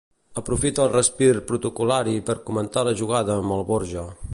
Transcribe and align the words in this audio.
Aprofita 0.41 0.83
el 0.85 0.89
respir 0.93 1.29
protocol·lari 1.53 2.17
per 2.31 2.39
comentar 2.49 2.87
la 2.89 2.99
jugada 3.05 3.41
amb 3.45 3.59
el 3.61 3.67
Borja. 3.73 4.13